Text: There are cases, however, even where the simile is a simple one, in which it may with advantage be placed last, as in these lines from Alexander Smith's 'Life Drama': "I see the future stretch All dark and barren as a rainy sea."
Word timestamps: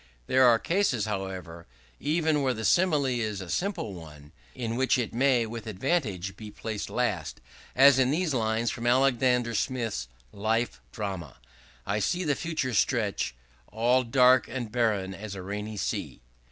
There 0.25 0.47
are 0.47 0.57
cases, 0.57 1.05
however, 1.05 1.67
even 1.99 2.41
where 2.41 2.55
the 2.55 2.65
simile 2.65 3.05
is 3.05 3.39
a 3.39 3.51
simple 3.51 3.93
one, 3.93 4.31
in 4.55 4.75
which 4.75 4.97
it 4.97 5.13
may 5.13 5.45
with 5.45 5.67
advantage 5.67 6.35
be 6.35 6.49
placed 6.49 6.89
last, 6.89 7.39
as 7.75 7.99
in 7.99 8.09
these 8.09 8.33
lines 8.33 8.71
from 8.71 8.87
Alexander 8.87 9.53
Smith's 9.53 10.07
'Life 10.33 10.81
Drama': 10.91 11.37
"I 11.85 11.99
see 11.99 12.23
the 12.23 12.33
future 12.33 12.73
stretch 12.73 13.35
All 13.67 14.03
dark 14.03 14.47
and 14.47 14.71
barren 14.71 15.13
as 15.13 15.35
a 15.35 15.43
rainy 15.43 15.77
sea." 15.77 16.23